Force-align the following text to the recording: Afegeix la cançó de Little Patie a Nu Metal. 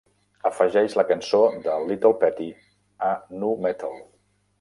Afegeix 0.49 0.93
la 0.99 1.03
cançó 1.09 1.41
de 1.65 1.75
Little 1.91 2.11
Patie 2.23 2.55
a 3.09 3.11
Nu 3.43 3.53
Metal. 3.67 3.95